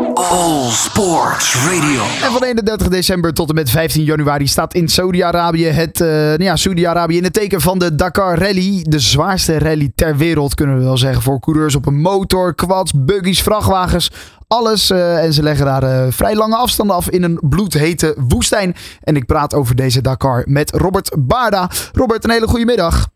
All 0.00 0.70
Sports 0.70 1.54
Radio. 1.54 2.02
En 2.02 2.32
van 2.32 2.42
31 2.44 2.88
december 2.88 3.32
tot 3.32 3.48
en 3.48 3.54
met 3.54 3.70
15 3.70 4.04
januari 4.04 4.46
staat 4.46 4.74
in 4.74 4.88
Saudi-Arabië 4.88 5.66
het, 5.66 6.00
uh, 6.00 6.36
ja, 6.36 6.56
Saudi-Arabië 6.56 7.16
in 7.16 7.24
het 7.24 7.32
teken 7.32 7.60
van 7.60 7.78
de 7.78 7.94
Dakar 7.94 8.38
Rally. 8.38 8.84
De 8.88 8.98
zwaarste 8.98 9.58
rally 9.58 9.92
ter 9.94 10.16
wereld, 10.16 10.54
kunnen 10.54 10.78
we 10.78 10.84
wel 10.84 10.96
zeggen. 10.96 11.22
Voor 11.22 11.40
coureurs 11.40 11.74
op 11.74 11.86
een 11.86 12.00
motor, 12.00 12.54
quads, 12.54 12.92
buggies, 12.94 13.42
vrachtwagens. 13.42 14.10
Alles. 14.46 14.90
Uh, 14.90 15.24
en 15.24 15.32
ze 15.32 15.42
leggen 15.42 15.66
daar 15.66 15.82
uh, 15.82 16.12
vrij 16.12 16.34
lange 16.34 16.56
afstanden 16.56 16.96
af 16.96 17.10
in 17.10 17.22
een 17.22 17.38
bloedhete 17.42 18.14
woestijn. 18.28 18.76
En 19.00 19.16
ik 19.16 19.26
praat 19.26 19.54
over 19.54 19.76
deze 19.76 20.00
Dakar 20.00 20.44
met 20.46 20.70
Robert 20.70 21.14
Baarda. 21.18 21.70
Robert, 21.92 22.24
een 22.24 22.30
hele 22.30 22.48
goede 22.48 22.64
middag. 22.64 23.08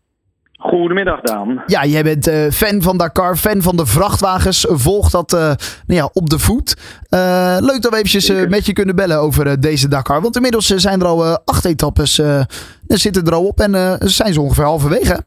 Goedemiddag, 0.57 1.21
Daan. 1.21 1.63
Ja, 1.65 1.85
jij 1.85 2.03
bent 2.03 2.27
uh, 2.27 2.49
fan 2.49 2.81
van 2.81 2.97
Dakar, 2.97 3.35
fan 3.35 3.61
van 3.61 3.75
de 3.75 3.85
vrachtwagens. 3.85 4.65
Volg 4.69 5.09
dat 5.09 5.33
uh, 5.33 5.39
nou 5.39 5.55
ja, 5.85 6.09
op 6.13 6.29
de 6.29 6.39
voet. 6.39 6.75
Uh, 7.09 7.57
leuk 7.59 7.81
dat 7.81 7.91
we 7.91 7.97
eventjes 7.97 8.47
met 8.47 8.65
je 8.65 8.73
kunnen 8.73 8.95
bellen 8.95 9.19
over 9.19 9.59
deze 9.61 9.87
Dakar. 9.87 10.21
Want 10.21 10.35
inmiddels 10.35 10.67
zijn 10.67 10.99
er 10.99 11.07
al 11.07 11.25
acht 11.45 11.65
etappes. 11.65 12.21
zitten 12.87 13.25
er 13.25 13.33
al 13.33 13.47
op 13.47 13.59
en 13.59 13.97
zijn 13.99 14.33
ze 14.33 14.41
ongeveer 14.41 14.63
halverwege. 14.63 15.23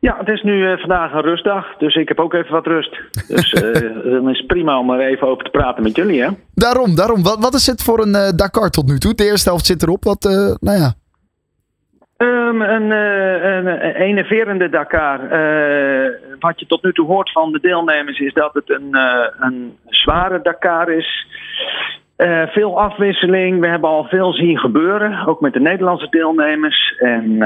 Ja, 0.00 0.16
het 0.18 0.28
is 0.28 0.42
nu 0.42 0.78
vandaag 0.78 1.12
een 1.12 1.20
rustdag. 1.20 1.76
Dus 1.78 1.94
ik 1.94 2.08
heb 2.08 2.18
ook 2.18 2.34
even 2.34 2.52
wat 2.52 2.66
rust. 2.66 3.00
Dus 3.28 3.50
dan 4.12 4.30
is 4.30 4.38
het 4.38 4.46
prima 4.46 4.78
om 4.78 4.90
er 4.90 5.00
even 5.00 5.26
over 5.26 5.44
te 5.44 5.50
praten 5.50 5.82
met 5.82 5.96
jullie, 5.96 6.22
hè? 6.22 6.28
Daarom, 6.54 6.94
daarom. 6.94 7.22
Wat, 7.22 7.38
wat 7.40 7.54
is 7.54 7.66
het 7.66 7.82
voor 7.82 8.00
een 8.00 8.36
Dakar 8.36 8.70
tot 8.70 8.86
nu 8.86 8.98
toe? 8.98 9.14
De 9.14 9.24
eerste 9.24 9.48
helft 9.48 9.66
zit 9.66 9.82
erop. 9.82 10.04
Wat, 10.04 10.22
nou 10.60 10.78
ja... 10.78 10.94
Um, 12.16 12.62
een, 12.62 12.90
uh, 12.90 13.54
een 13.54 13.68
enerverende 13.94 14.68
Dakar. 14.68 15.20
Uh, 15.20 16.10
wat 16.40 16.60
je 16.60 16.66
tot 16.66 16.82
nu 16.82 16.92
toe 16.92 17.06
hoort 17.06 17.32
van 17.32 17.52
de 17.52 17.60
deelnemers 17.60 18.18
is 18.18 18.32
dat 18.32 18.54
het 18.54 18.70
een, 18.70 18.88
uh, 18.90 19.26
een 19.40 19.76
zware 19.86 20.40
Dakar 20.42 20.90
is. 20.90 21.26
veel 22.52 22.80
afwisseling. 22.80 23.60
We 23.60 23.66
hebben 23.66 23.90
al 23.90 24.04
veel 24.04 24.32
zien 24.32 24.58
gebeuren. 24.58 25.26
Ook 25.26 25.40
met 25.40 25.52
de 25.52 25.60
Nederlandse 25.60 26.08
deelnemers. 26.10 26.94
En 26.98 27.36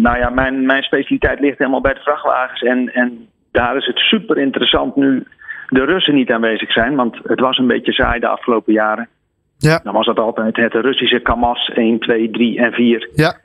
nou 0.00 0.18
ja, 0.18 0.30
mijn, 0.30 0.66
mijn 0.66 0.82
specialiteit 0.82 1.40
ligt 1.40 1.58
helemaal 1.58 1.80
bij 1.80 1.94
de 1.94 2.00
vrachtwagens. 2.00 2.62
En, 2.62 2.94
en 2.94 3.28
daar 3.52 3.76
is 3.76 3.86
het 3.86 3.98
super 3.98 4.38
interessant 4.38 4.96
nu 4.96 5.26
de 5.68 5.84
Russen 5.84 6.14
niet 6.14 6.30
aanwezig 6.30 6.72
zijn. 6.72 6.94
Want 6.94 7.18
het 7.22 7.40
was 7.40 7.58
een 7.58 7.66
beetje 7.66 7.92
saai 7.92 8.20
de 8.20 8.28
afgelopen 8.28 8.72
jaren. 8.72 9.08
Ja. 9.56 9.80
Dan 9.82 9.94
was 9.94 10.06
dat 10.06 10.18
altijd 10.18 10.56
het 10.56 10.72
Russische 10.72 11.20
Kamaz 11.20 11.68
1, 11.68 11.98
2, 11.98 12.30
3 12.30 12.58
en 12.58 12.72
4. 12.72 13.08
Ja. 13.14 13.36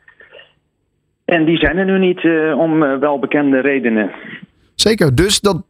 En 1.26 1.46
die 1.46 1.58
zijn 1.58 1.78
er 1.78 1.86
nu 1.86 2.00
niet 2.00 2.24
uh, 2.24 2.60
om 2.60 2.84
uh, 2.84 2.98
welbekende 2.98 3.60
redenen. 3.60 4.12
Zeker, 4.76 5.16
dus 5.16 5.42
dat 5.42 5.64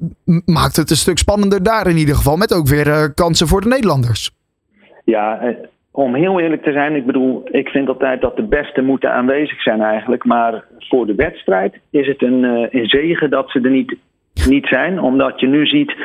maakt 0.46 0.76
het 0.76 0.90
een 0.90 0.96
stuk 0.96 1.18
spannender 1.18 1.64
daar 1.64 1.88
in 1.88 1.98
ieder 1.98 2.16
geval. 2.16 2.38
Met 2.38 2.54
ook 2.54 2.68
weer 2.68 2.88
uh, 2.88 3.04
kansen 3.16 3.48
voor 3.48 3.62
de 3.62 3.68
Nederlanders. 3.68 4.32
Ja, 5.06 5.56
om 5.92 6.16
heel 6.16 6.40
eerlijk 6.40 6.64
te 6.64 6.72
zijn, 6.72 6.96
ik 6.96 7.06
bedoel, 7.06 7.44
ik 7.52 7.68
vind 7.70 7.88
altijd 7.88 8.22
dat 8.22 8.36
de 8.36 8.44
beste 8.44 8.82
moeten 8.82 9.14
aanwezig 9.14 9.62
zijn 9.62 9.82
eigenlijk. 9.82 10.26
Maar 10.26 10.64
voor 10.78 11.06
de 11.06 11.16
wedstrijd 11.16 11.80
is 11.90 12.08
het 12.08 12.22
een, 12.22 12.44
een 12.72 12.88
zegen 12.88 13.30
dat 13.30 13.50
ze 13.50 13.60
er 13.62 13.70
niet, 13.70 13.96
niet 14.48 14.68
zijn. 14.68 15.00
Omdat 15.00 15.40
je 15.40 15.48
nu 15.48 15.66
ziet 15.66 15.96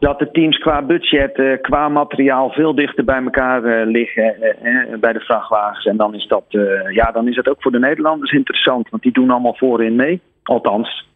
dat 0.00 0.18
de 0.18 0.30
teams 0.30 0.58
qua 0.58 0.82
budget, 0.82 1.38
uh, 1.38 1.60
qua 1.60 1.88
materiaal 1.88 2.50
veel 2.50 2.74
dichter 2.74 3.04
bij 3.04 3.22
elkaar 3.22 3.64
uh, 3.64 3.86
liggen 3.86 4.34
uh, 4.62 4.98
bij 5.00 5.12
de 5.12 5.20
vrachtwagens. 5.20 5.84
En 5.86 5.96
dan 5.96 6.14
is, 6.14 6.26
dat, 6.26 6.44
ja, 6.92 7.10
dan 7.12 7.28
is 7.28 7.34
dat 7.34 7.48
ook 7.48 7.62
voor 7.62 7.72
de 7.72 7.78
Nederlanders 7.78 8.32
interessant, 8.32 8.88
want 8.90 9.02
die 9.02 9.12
doen 9.12 9.30
allemaal 9.30 9.56
voorin 9.56 9.96
mee. 9.96 10.20
Althans, 10.42 11.06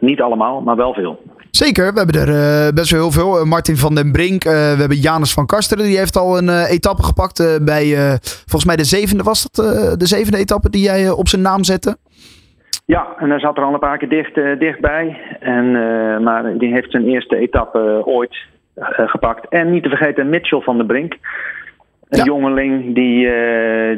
niet 0.00 0.20
allemaal, 0.20 0.60
maar 0.60 0.76
wel 0.76 0.94
veel. 0.94 1.22
Zeker, 1.50 1.92
we 1.92 1.98
hebben 1.98 2.28
er 2.28 2.74
best 2.74 2.90
wel 2.90 3.00
heel 3.00 3.10
veel. 3.10 3.44
Martin 3.44 3.76
van 3.76 3.94
den 3.94 4.12
Brink, 4.12 4.42
we 4.42 4.76
hebben 4.78 4.98
Janus 4.98 5.32
van 5.32 5.46
Kasteren, 5.46 5.84
die 5.84 5.98
heeft 5.98 6.16
al 6.16 6.38
een 6.38 6.64
etappe 6.64 7.02
gepakt 7.02 7.64
bij, 7.64 8.18
volgens 8.22 8.64
mij 8.64 8.76
de 8.76 8.84
zevende 8.84 9.22
was 9.22 9.48
dat, 9.50 9.64
de 10.00 10.06
zevende 10.06 10.38
etappe 10.38 10.70
die 10.70 10.82
jij 10.82 11.10
op 11.10 11.28
zijn 11.28 11.42
naam 11.42 11.64
zette. 11.64 11.96
Ja, 12.86 13.14
en 13.18 13.30
hij 13.30 13.38
zat 13.38 13.56
er 13.56 13.64
al 13.64 13.72
een 13.72 13.78
paar 13.78 13.98
keer 13.98 14.08
dicht, 14.08 14.36
uh, 14.36 14.58
dichtbij. 14.58 15.20
En, 15.40 15.64
uh, 15.64 16.18
maar 16.18 16.58
die 16.58 16.72
heeft 16.72 16.90
zijn 16.90 17.08
eerste 17.08 17.36
etappe 17.36 17.78
uh, 17.78 18.06
ooit 18.06 18.36
gepakt. 19.06 19.48
En 19.48 19.70
niet 19.70 19.82
te 19.82 19.88
vergeten 19.88 20.28
Mitchell 20.28 20.60
van 20.60 20.76
der 20.76 20.86
Brink. 20.86 21.12
Een 22.08 22.18
ja. 22.18 22.24
jongeling 22.24 22.94
die, 22.94 23.30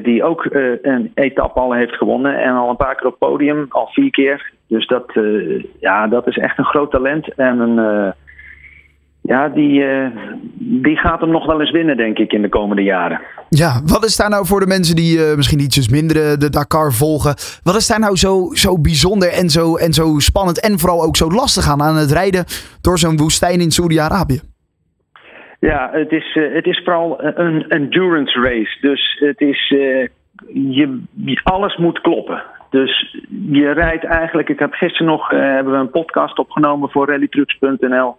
die 0.02 0.24
ook 0.24 0.48
een 0.82 1.10
etappe 1.14 1.60
al 1.60 1.72
heeft 1.72 1.94
gewonnen. 1.94 2.38
En 2.38 2.54
al 2.54 2.70
een 2.70 2.76
paar 2.76 2.94
keer 2.94 3.06
op 3.06 3.18
podium, 3.18 3.66
al 3.68 3.86
vier 3.86 4.10
keer. 4.10 4.52
Dus 4.68 4.86
dat, 4.86 5.12
ja, 5.80 6.06
dat 6.06 6.26
is 6.26 6.36
echt 6.36 6.58
een 6.58 6.64
groot 6.64 6.90
talent. 6.90 7.34
En 7.34 7.58
een, 7.58 8.14
ja, 9.28 9.48
die, 9.48 9.84
die 10.58 10.96
gaat 10.96 11.20
hem 11.20 11.30
nog 11.30 11.46
wel 11.46 11.60
eens 11.60 11.70
winnen, 11.70 11.96
denk 11.96 12.18
ik, 12.18 12.32
in 12.32 12.42
de 12.42 12.48
komende 12.48 12.82
jaren. 12.82 13.20
Ja, 13.48 13.80
wat 13.84 14.04
is 14.04 14.16
daar 14.16 14.30
nou 14.30 14.46
voor 14.46 14.60
de 14.60 14.66
mensen 14.66 14.96
die 14.96 15.18
uh, 15.18 15.36
misschien 15.36 15.60
ietsjes 15.60 15.88
minder 15.88 16.38
de 16.38 16.50
Dakar 16.50 16.92
volgen? 16.92 17.34
Wat 17.62 17.76
is 17.76 17.86
daar 17.86 18.00
nou 18.00 18.16
zo, 18.16 18.50
zo 18.52 18.80
bijzonder 18.80 19.32
en 19.32 19.48
zo, 19.48 19.76
en 19.76 19.92
zo 19.92 20.18
spannend 20.18 20.60
en 20.60 20.78
vooral 20.78 21.02
ook 21.02 21.16
zo 21.16 21.30
lastig 21.30 21.70
aan 21.70 21.82
aan 21.82 21.96
het 21.96 22.12
rijden 22.12 22.44
door 22.80 22.98
zo'n 22.98 23.16
woestijn 23.16 23.60
in 23.60 23.70
Saudi-Arabië? 23.70 24.40
Ja, 25.60 25.88
het 25.92 26.12
is, 26.12 26.34
uh, 26.34 26.54
het 26.54 26.66
is 26.66 26.80
vooral 26.84 27.18
een 27.20 27.68
endurance 27.68 28.40
race. 28.40 28.78
Dus 28.80 29.16
het 29.18 29.40
is, 29.40 29.68
je, 30.52 31.00
alles 31.42 31.76
moet 31.76 32.00
kloppen. 32.00 32.42
Dus 32.70 33.16
je 33.50 33.70
rijdt 33.70 34.04
eigenlijk, 34.04 34.48
ik 34.48 34.58
heb 34.58 34.72
gisteren 34.72 35.06
nog, 35.06 35.30
hebben 35.30 35.72
we 35.72 35.78
een 35.78 35.90
podcast 35.90 36.38
opgenomen 36.38 36.90
voor 36.90 37.06
rallytrucks.nl. 37.06 38.16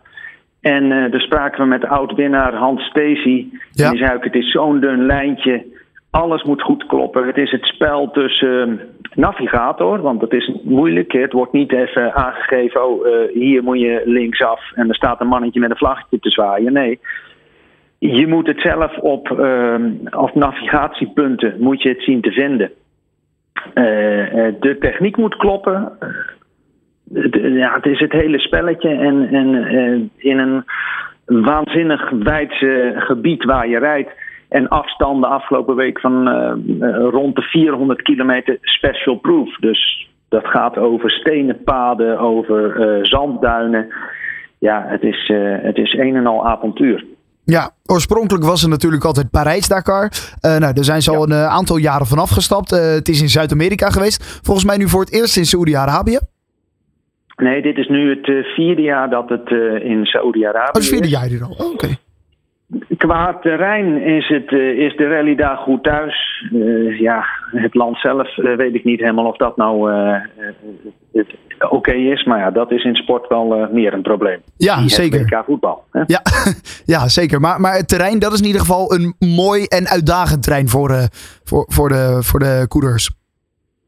En 0.61 0.83
uh, 0.83 1.11
daar 1.11 1.21
spraken 1.21 1.63
we 1.63 1.69
met 1.69 1.85
oud-winnaar 1.85 2.53
Hans. 2.53 2.91
Ja. 2.93 3.01
En 3.03 3.91
die 3.91 3.97
zei 3.97 4.15
ook, 4.15 4.23
het 4.23 4.35
is 4.35 4.51
zo'n 4.51 4.79
dun 4.79 5.05
lijntje. 5.05 5.65
Alles 6.11 6.43
moet 6.43 6.61
goed 6.61 6.85
kloppen. 6.85 7.27
Het 7.27 7.37
is 7.37 7.51
het 7.51 7.65
spel 7.65 8.11
tussen 8.11 8.69
uh, 8.69 8.79
navigator, 9.13 10.01
want 10.01 10.19
dat 10.19 10.33
is 10.33 10.51
moeilijk. 10.63 11.11
Het 11.11 11.31
wordt 11.31 11.51
niet 11.51 11.73
even 11.73 12.13
aangegeven, 12.13 12.87
oh, 12.87 13.07
uh, 13.07 13.13
hier 13.33 13.63
moet 13.63 13.79
je 13.79 14.01
linksaf 14.05 14.71
en 14.73 14.89
er 14.89 14.95
staat 14.95 15.21
een 15.21 15.27
mannetje 15.27 15.59
met 15.59 15.69
een 15.69 15.77
vlaggetje 15.77 16.19
te 16.19 16.29
zwaaien. 16.29 16.73
Nee, 16.73 16.99
je 17.97 18.27
moet 18.27 18.47
het 18.47 18.61
zelf 18.61 18.97
op, 18.97 19.31
op 20.11 20.35
navigatiepunten 20.35 21.55
moet 21.59 21.81
je 21.81 21.89
het 21.89 22.03
zien 22.03 22.21
te 22.21 22.31
vinden. 22.31 22.71
de 24.59 24.77
techniek 24.79 25.17
moet 25.17 25.35
kloppen 25.35 25.97
ja, 27.41 27.73
het 27.73 27.85
is 27.85 27.99
het 27.99 28.11
hele 28.11 28.39
spelletje. 28.39 28.89
En, 28.89 29.29
en 29.31 29.47
uh, 29.47 30.01
in 30.17 30.37
een 30.37 30.63
waanzinnig 31.25 32.09
wijdse 32.09 32.93
gebied 32.95 33.43
waar 33.43 33.67
je 33.67 33.79
rijdt. 33.79 34.11
En 34.49 34.67
afstanden 34.67 35.29
afgelopen 35.29 35.75
week 35.75 35.99
van 35.99 36.27
uh, 36.27 36.53
rond 37.09 37.35
de 37.35 37.41
400 37.41 38.01
kilometer 38.01 38.57
special 38.61 39.15
proof. 39.15 39.55
Dus 39.55 40.09
dat 40.29 40.45
gaat 40.45 40.77
over 40.77 41.11
stenen 41.11 41.63
paden, 41.63 42.19
over 42.19 42.99
zandduinen. 43.01 43.87
Ja, 44.57 44.85
het 44.87 45.03
is, 45.03 45.31
het 45.61 45.77
is 45.77 45.93
een 45.93 46.15
en 46.15 46.25
al 46.25 46.47
avontuur. 46.47 47.05
Ja, 47.43 47.71
oorspronkelijk 47.85 48.45
was 48.45 48.61
het 48.61 48.69
natuurlijk 48.69 49.03
altijd 49.03 49.29
Parijs-Dakar. 49.29 50.11
Uh, 50.41 50.57
nou, 50.57 50.73
daar 50.73 50.83
zijn 50.83 51.01
ze 51.01 51.11
al 51.11 51.23
een 51.23 51.33
aantal 51.33 51.77
jaren 51.77 52.07
vanaf 52.07 52.29
gestapt. 52.29 52.69
het 52.69 53.09
is 53.09 53.21
in 53.21 53.29
Zuid-Amerika 53.29 53.89
geweest. 53.89 54.39
Volgens 54.43 54.65
mij 54.65 54.77
nu 54.77 54.87
voor 54.87 55.01
het 55.01 55.13
eerst 55.13 55.37
in 55.37 55.45
Saoedi-Arabië. 55.45 56.19
Nee, 57.39 57.61
dit 57.61 57.77
is 57.77 57.87
nu 57.87 58.09
het 58.09 58.27
uh, 58.27 58.43
vierde 58.43 58.81
jaar 58.81 59.09
dat 59.09 59.29
het 59.29 59.49
uh, 59.49 59.85
in 59.85 60.05
Saudi-Arabië 60.05 60.67
oh, 60.67 60.73
het 60.73 60.87
vierde 60.87 61.09
jaar 61.09 61.27
hier 61.27 61.43
al, 61.43 61.55
oh, 61.57 61.71
oké. 61.71 61.73
Okay. 61.73 61.97
Qua 62.97 63.37
terrein 63.41 64.01
is, 64.01 64.27
het, 64.27 64.51
uh, 64.51 64.85
is 64.85 64.95
de 64.95 65.07
rally 65.07 65.35
daar 65.35 65.57
goed 65.57 65.83
thuis. 65.83 66.45
ja, 66.99 67.25
het 67.51 67.73
land 67.73 67.97
zelf 67.97 68.35
weet 68.35 68.75
ik 68.75 68.83
niet 68.83 68.99
helemaal 68.99 69.25
of 69.25 69.37
dat 69.37 69.57
nou 69.57 69.91
oké 71.59 71.75
okay 71.75 72.11
is. 72.11 72.23
Maar 72.23 72.39
ja, 72.39 72.51
dat 72.51 72.71
is 72.71 72.83
in 72.83 72.95
sport 72.95 73.27
wel 73.27 73.69
meer 73.71 73.93
een 73.93 74.01
probleem. 74.01 74.39
Ja, 74.57 74.79
Die 74.79 74.89
zeker. 74.89 75.23
WK 75.23 75.43
voetbal. 75.45 75.83
Hè? 75.91 76.01
Ja, 76.05 76.21
ja, 76.95 77.07
zeker. 77.07 77.39
Maar, 77.39 77.61
maar 77.61 77.73
het 77.73 77.87
terrein, 77.87 78.19
dat 78.19 78.33
is 78.33 78.39
in 78.39 78.45
ieder 78.45 78.61
geval 78.61 78.93
een 78.93 79.15
mooi 79.35 79.63
en 79.63 79.87
uitdagend 79.87 80.43
terrein 80.43 80.67
voor, 80.67 80.91
voor, 81.43 81.65
voor, 81.67 81.89
de, 81.89 82.17
voor 82.23 82.39
de 82.39 82.65
coureurs. 82.67 83.11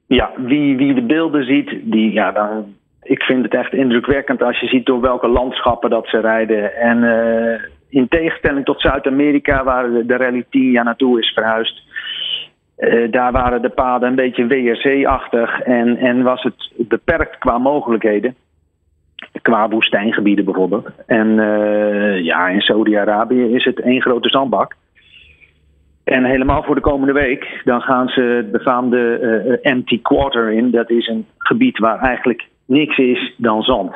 Ja, 0.07 0.31
wie, 0.37 0.77
wie 0.77 0.93
de 0.93 1.05
beelden 1.05 1.45
ziet, 1.45 1.69
die, 1.83 2.11
ja, 2.11 2.31
dan, 2.31 2.65
ik 3.03 3.23
vind 3.23 3.43
het 3.43 3.53
echt 3.53 3.73
indrukwekkend 3.73 4.43
als 4.43 4.59
je 4.59 4.67
ziet 4.67 4.85
door 4.85 5.01
welke 5.01 5.27
landschappen 5.27 5.89
dat 5.89 6.07
ze 6.07 6.19
rijden. 6.19 6.75
En 6.75 6.97
uh, 6.97 7.63
in 7.89 8.07
tegenstelling 8.07 8.65
tot 8.65 8.81
Zuid-Amerika, 8.81 9.63
waar 9.63 9.91
de, 9.91 10.17
rally 10.17 10.45
10 10.49 10.71
jaar 10.71 10.83
naartoe 10.83 11.19
is 11.19 11.33
verhuisd. 11.33 11.81
Uh, 12.77 13.11
daar 13.11 13.31
waren 13.31 13.61
de 13.61 13.69
paden 13.69 14.09
een 14.09 14.15
beetje 14.15 14.47
WRC-achtig 14.47 15.59
en, 15.59 15.97
en 15.97 16.23
was 16.23 16.43
het 16.43 16.71
beperkt 16.77 17.37
qua 17.37 17.57
mogelijkheden. 17.57 18.35
Qua 19.41 19.69
woestijngebieden 19.69 20.45
bijvoorbeeld. 20.45 20.89
En 21.05 21.27
uh, 21.27 22.23
ja, 22.23 22.47
in 22.47 22.61
Saudi-Arabië 22.61 23.53
is 23.55 23.63
het 23.63 23.79
één 23.79 24.01
grote 24.01 24.29
zandbak. 24.29 24.75
En 26.03 26.23
helemaal 26.23 26.63
voor 26.63 26.75
de 26.75 26.81
komende 26.81 27.13
week, 27.13 27.61
dan 27.63 27.81
gaan 27.81 28.07
ze 28.07 28.21
het 28.21 28.51
befaamde 28.51 29.59
Empty 29.61 30.01
Quarter 30.01 30.51
in. 30.51 30.71
Dat 30.71 30.89
is 30.89 31.07
een 31.07 31.25
gebied 31.37 31.79
waar 31.79 31.99
eigenlijk 31.99 32.49
niks 32.71 32.97
is 32.97 33.33
dan 33.37 33.61
zand. 33.61 33.91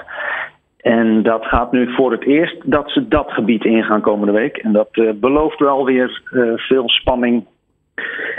En 0.78 1.24
dat 1.24 1.46
gaat 1.46 1.72
nu 1.72 1.94
voor 1.94 2.12
het 2.12 2.26
eerst 2.26 2.56
dat 2.64 2.90
ze 2.92 3.08
dat 3.08 3.32
gebied 3.32 3.66
ingaan 3.66 4.02
komende 4.02 4.34
week. 4.34 4.58
En 4.58 4.72
dat 4.74 4.90
uh, 4.92 5.12
belooft 5.16 5.60
wel 5.60 5.86
weer 5.86 6.22
uh, 6.32 6.52
veel 6.56 6.90
spanning 6.90 7.46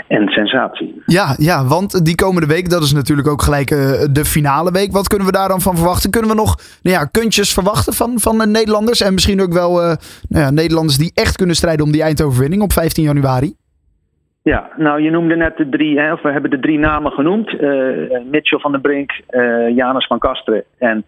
en 0.07 0.27
sensatie. 0.27 1.01
Ja, 1.05 1.35
ja, 1.37 1.65
want 1.65 2.05
die 2.05 2.15
komende 2.15 2.47
week, 2.47 2.69
dat 2.69 2.83
is 2.83 2.93
natuurlijk 2.93 3.27
ook 3.27 3.41
gelijk 3.41 3.71
uh, 3.71 4.03
de 4.11 4.25
finale 4.25 4.71
week. 4.71 4.91
Wat 4.91 5.07
kunnen 5.07 5.27
we 5.27 5.33
daar 5.33 5.47
dan 5.47 5.61
van 5.61 5.75
verwachten? 5.75 6.11
Kunnen 6.11 6.29
we 6.29 6.35
nog 6.35 6.55
nou 6.81 6.97
ja, 6.97 7.05
kuntjes 7.05 7.53
verwachten 7.53 7.93
van, 7.93 8.19
van 8.19 8.37
de 8.37 8.47
Nederlanders? 8.47 9.01
En 9.01 9.13
misschien 9.13 9.41
ook 9.41 9.53
wel 9.53 9.71
nou 9.71 9.97
ja, 10.29 10.49
Nederlanders 10.49 10.97
die 10.97 11.11
echt 11.13 11.35
kunnen 11.35 11.55
strijden 11.55 11.85
om 11.85 11.91
die 11.91 12.01
eindoverwinning 12.01 12.61
op 12.61 12.73
15 12.73 13.03
januari? 13.03 13.55
Ja, 14.47 14.69
nou 14.75 15.01
je 15.01 15.09
noemde 15.09 15.35
net 15.35 15.57
de 15.57 15.69
drie, 15.69 15.99
hè, 15.99 16.13
of 16.13 16.21
we 16.21 16.31
hebben 16.31 16.51
de 16.51 16.59
drie 16.59 16.79
namen 16.79 17.11
genoemd. 17.11 17.61
Mitchell 18.31 18.59
van 18.59 18.71
der 18.71 18.81
Brink, 18.81 19.11
Janus 19.75 20.07
van 20.07 20.19
Kasteren 20.19 20.63
en 20.77 21.05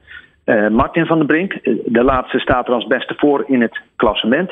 uh, 0.49 0.67
Martin 0.67 1.05
van 1.05 1.17
den 1.17 1.27
Brink, 1.27 1.53
eh, 1.53 1.73
de 1.85 2.03
laatste 2.03 2.39
staat 2.39 2.67
er 2.67 2.73
als 2.73 2.87
beste 2.87 3.13
voor 3.17 3.43
in 3.47 3.61
het 3.61 3.79
klassement. 3.95 4.51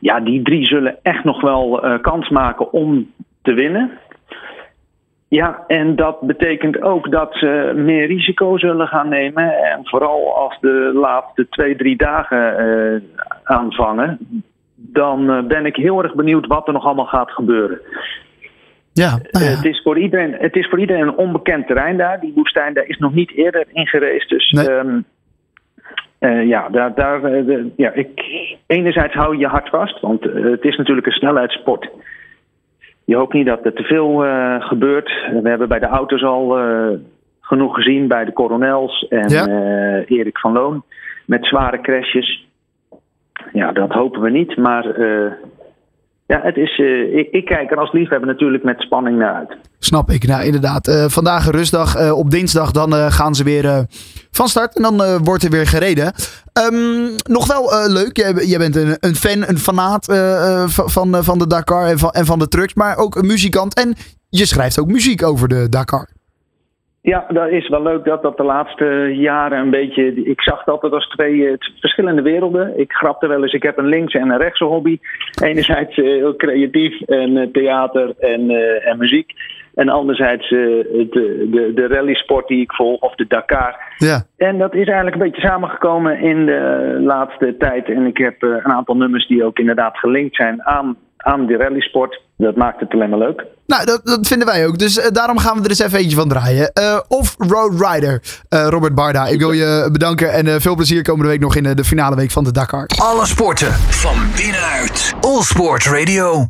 Ja, 0.00 0.20
die 0.20 0.42
drie 0.42 0.66
zullen 0.66 0.96
echt 1.02 1.24
nog 1.24 1.40
wel 1.40 1.84
uh, 1.84 2.00
kans 2.00 2.28
maken 2.28 2.72
om 2.72 3.12
te 3.42 3.52
winnen. 3.52 3.90
Ja, 5.28 5.64
en 5.66 5.96
dat 5.96 6.20
betekent 6.20 6.82
ook 6.82 7.10
dat 7.10 7.34
ze 7.34 7.72
meer 7.76 8.06
risico 8.06 8.58
zullen 8.58 8.86
gaan 8.86 9.08
nemen. 9.08 9.64
En 9.64 9.80
vooral 9.82 10.36
als 10.36 10.58
de 10.60 10.90
laatste 10.94 11.48
twee, 11.48 11.76
drie 11.76 11.96
dagen 11.96 12.60
uh, 12.60 13.00
aanvangen, 13.44 14.18
dan 14.74 15.46
ben 15.48 15.66
ik 15.66 15.76
heel 15.76 16.02
erg 16.02 16.14
benieuwd 16.14 16.46
wat 16.46 16.66
er 16.66 16.72
nog 16.72 16.84
allemaal 16.84 17.06
gaat 17.06 17.30
gebeuren. 17.30 17.80
Ja, 18.98 19.18
nou 19.30 19.44
ja. 19.44 19.50
het, 19.50 19.64
is 19.64 19.80
voor 19.82 19.98
iedereen, 19.98 20.34
het 20.38 20.56
is 20.56 20.68
voor 20.68 20.80
iedereen 20.80 21.02
een 21.02 21.16
onbekend 21.16 21.66
terrein 21.66 21.96
daar. 21.96 22.20
Die 22.20 22.32
woestijn 22.34 22.74
daar 22.74 22.86
is 22.86 22.98
nog 22.98 23.14
niet 23.14 23.30
eerder 23.32 23.64
in. 23.72 23.88
Dus 24.28 24.50
Nee. 24.50 24.68
ehm, 24.68 25.00
eh, 26.18 26.46
ja, 26.46 26.68
daar, 26.68 26.94
daar, 26.94 27.24
eh, 27.24 27.64
ja, 27.76 27.92
ik, 27.92 28.08
enerzijds 28.66 29.14
hou 29.14 29.36
je 29.36 29.46
hart 29.46 29.68
vast, 29.68 30.00
want 30.00 30.26
eh, 30.26 30.44
het 30.44 30.64
is 30.64 30.76
natuurlijk 30.76 31.06
een 31.06 31.12
snelheidssport. 31.12 31.88
Je 33.04 33.16
hoopt 33.16 33.32
niet 33.32 33.46
dat 33.46 33.64
er 33.64 33.72
te 33.72 33.82
veel 33.82 34.24
eh, 34.24 34.54
gebeurt. 34.68 35.10
We 35.42 35.48
hebben 35.48 35.68
bij 35.68 35.78
de 35.78 35.86
auto's 35.86 36.22
al 36.22 36.58
eh, 36.58 36.88
genoeg 37.40 37.74
gezien, 37.74 38.08
bij 38.08 38.24
de 38.24 38.32
coronels 38.32 39.06
en 39.08 39.28
Ja. 39.28 39.46
eh, 39.46 40.18
Erik 40.18 40.38
van 40.38 40.52
Loon 40.52 40.82
met 41.26 41.46
zware 41.46 41.80
crashes. 41.80 42.46
Ja, 43.52 43.72
dat 43.72 43.92
hopen 43.92 44.20
we 44.20 44.30
niet, 44.30 44.56
maar 44.56 44.90
eh, 44.90 45.32
ja, 46.28 46.40
het 46.42 46.56
is, 46.56 46.78
eh, 46.78 47.18
ik, 47.18 47.28
ik 47.30 47.44
kijk 47.44 47.70
er 47.70 47.78
als 47.78 47.92
liefhebber 47.92 48.28
natuurlijk 48.28 48.64
met 48.64 48.80
spanning 48.80 49.18
naar 49.18 49.34
uit. 49.34 49.56
Snap 49.78 50.10
ik, 50.10 50.26
nou 50.26 50.44
inderdaad. 50.44 50.88
Eh, 50.88 51.04
vandaag 51.08 51.46
een 51.46 51.52
rustdag. 51.52 51.94
Eh, 51.96 52.18
op 52.18 52.30
dinsdag 52.30 52.70
dan 52.70 52.92
gaan 52.92 53.34
ze 53.34 53.44
weer 53.44 53.86
van 54.30 54.48
start. 54.48 54.76
En 54.76 54.82
dan 54.82 55.24
wordt 55.24 55.42
er 55.42 55.50
weer 55.50 55.66
gereden. 55.66 56.12
Ehm, 56.52 57.16
nog 57.28 57.46
wel 57.46 57.90
leuk. 57.90 58.16
Jij, 58.46 58.58
bent 58.58 58.76
een, 58.76 58.96
een 59.00 59.14
fan, 59.14 59.48
een 59.48 59.58
fanaat 59.58 60.04
van, 60.66 61.24
van 61.24 61.38
de 61.38 61.46
Dakar 61.46 61.86
en 61.86 61.98
van, 61.98 62.10
en 62.10 62.26
van 62.26 62.38
de 62.38 62.48
trucks. 62.48 62.74
Maar 62.74 62.96
ook 62.96 63.16
een 63.16 63.26
muzikant. 63.26 63.74
En 63.74 63.94
je 64.28 64.46
schrijft 64.46 64.78
ook 64.78 64.90
muziek 64.90 65.22
over 65.22 65.48
de 65.48 65.68
Dakar. 65.68 66.08
Ja, 67.08 67.26
dat 67.28 67.48
is 67.48 67.68
wel 67.68 67.82
leuk 67.82 68.04
dat 68.04 68.22
dat 68.22 68.36
de 68.36 68.42
laatste 68.42 68.84
jaren 69.14 69.58
een 69.58 69.70
beetje. 69.70 70.12
Ik 70.24 70.40
zag 70.40 70.64
dat 70.64 70.74
altijd 70.74 70.92
als 70.92 71.08
twee 71.08 71.48
eh, 71.48 71.54
verschillende 71.80 72.22
werelden. 72.22 72.78
Ik 72.78 72.92
grapte 72.92 73.26
wel 73.26 73.42
eens, 73.42 73.52
ik 73.52 73.62
heb 73.62 73.78
een 73.78 73.88
linkse 73.88 74.18
en 74.18 74.30
een 74.30 74.38
rechtse 74.38 74.64
hobby. 74.64 74.98
Enerzijds 75.42 75.96
eh, 75.98 76.04
heel 76.04 76.36
creatief 76.36 77.00
en 77.00 77.36
eh, 77.36 77.46
theater 77.52 78.14
en, 78.18 78.50
en 78.84 78.98
muziek. 78.98 79.32
En 79.74 79.88
anderzijds 79.88 80.48
de, 80.48 81.06
de, 81.10 81.72
de 81.74 81.86
rallysport 81.86 82.48
die 82.48 82.60
ik 82.60 82.72
volg, 82.72 83.00
of 83.00 83.14
de 83.14 83.26
Dakar. 83.28 83.94
Ja, 83.96 84.22
En 84.36 84.58
dat 84.58 84.74
is 84.74 84.86
eigenlijk 84.86 85.16
een 85.16 85.30
beetje 85.30 85.48
samengekomen 85.48 86.20
in 86.20 86.46
de 86.46 86.96
laatste 87.00 87.56
tijd. 87.58 87.88
En 87.88 88.06
ik 88.06 88.18
heb 88.18 88.42
een 88.42 88.72
aantal 88.72 88.96
nummers 88.96 89.26
die 89.26 89.44
ook 89.44 89.58
inderdaad 89.58 89.98
gelinkt 89.98 90.36
zijn 90.36 90.64
aan, 90.64 90.96
aan 91.16 91.46
die 91.46 91.56
rallysport. 91.56 92.20
Dat 92.38 92.56
maakt 92.56 92.80
het 92.80 92.92
alleen 92.92 93.10
maar 93.10 93.18
leuk. 93.18 93.44
nou 93.66 93.84
dat, 93.84 94.00
dat 94.04 94.26
vinden 94.26 94.46
wij 94.46 94.66
ook. 94.66 94.78
Dus 94.78 94.98
eh, 94.98 95.10
daarom 95.10 95.38
gaan 95.38 95.56
we 95.56 95.62
er 95.62 95.68
eens 95.68 95.78
even 95.78 95.98
eentje 95.98 96.16
van 96.16 96.28
draaien. 96.28 96.72
Eh 96.72 97.00
Off-Road 97.08 97.80
Rider, 97.80 98.22
eh, 98.48 98.66
Robert 98.68 98.94
Barda. 98.94 99.26
Ik 99.26 99.38
wil 99.38 99.52
je 99.52 99.88
bedanken 99.92 100.32
en 100.32 100.46
eh, 100.46 100.54
veel 100.58 100.74
plezier 100.74 101.02
komende 101.02 101.28
week 101.28 101.40
nog 101.40 101.56
in 101.56 101.62
de 101.76 101.84
finale 101.84 102.16
week 102.16 102.30
van 102.30 102.44
de 102.44 102.52
Dakar. 102.52 102.86
Alle 102.96 103.26
sporten 103.26 103.72
van 103.72 104.16
binnenuit. 104.36 105.14
All 105.20 105.42
Sport 105.42 105.84
Radio. 105.84 106.46